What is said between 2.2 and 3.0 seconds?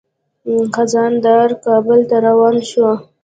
روان شو.